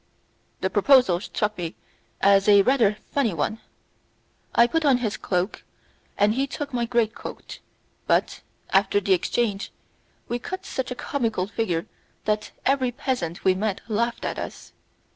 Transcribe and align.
The 0.61 0.71
proposal 0.71 1.19
struck 1.19 1.55
me 1.59 1.75
as 2.21 2.47
a 2.47 2.63
rather 2.63 2.97
funny 3.11 3.35
one; 3.35 3.59
I 4.55 4.65
put 4.65 4.83
on 4.83 4.97
his 4.97 5.15
cloak, 5.15 5.61
and 6.17 6.33
he 6.33 6.47
took 6.47 6.73
my 6.73 6.85
great 6.85 7.13
coat, 7.13 7.59
but, 8.07 8.41
after 8.71 8.99
the 8.99 9.13
exchange, 9.13 9.71
we 10.27 10.39
cut 10.39 10.65
such 10.65 10.89
a 10.89 10.95
comical 10.95 11.45
figure 11.45 11.85
that 12.25 12.49
every 12.65 12.91
peasant 12.91 13.43
we 13.45 13.53
met 13.53 13.81
laughed 13.87 14.25
at 14.25 14.39
us. 14.39 14.73